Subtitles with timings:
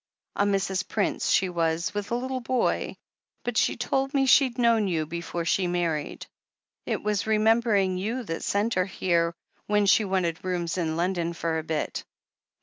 [0.35, 0.87] "A Mrs.
[0.87, 2.97] Prince, she was, with a little boy—
[3.45, 6.25] ^but she told me she'd knoAvn you before she married.
[6.87, 9.35] It was remembering you that sent her here,
[9.67, 12.03] when she wanted rooms in London for a bit.